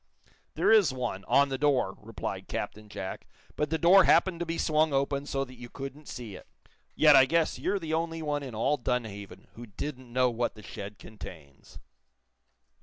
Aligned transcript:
"There 0.55 0.71
is 0.71 0.91
one, 0.91 1.23
on 1.25 1.49
the 1.49 1.59
door," 1.59 1.95
replied 2.01 2.47
Captain 2.47 2.89
Jack. 2.89 3.27
"But 3.55 3.69
the 3.69 3.77
door 3.77 4.05
happened 4.05 4.39
to 4.39 4.47
be 4.47 4.57
swung 4.57 4.93
open, 4.93 5.27
so 5.27 5.45
that 5.45 5.53
you 5.59 5.69
couldn't 5.69 6.07
see 6.07 6.33
it. 6.35 6.47
Yet 6.95 7.15
I 7.15 7.25
guess 7.25 7.59
you're 7.59 7.77
the 7.77 7.93
only 7.93 8.23
one 8.23 8.41
in 8.41 8.55
all 8.55 8.77
Dunhaven 8.77 9.49
who 9.53 9.67
didn't 9.67 10.11
know 10.11 10.31
what 10.31 10.55
the 10.55 10.63
shed 10.63 10.97
contains." 10.97 11.77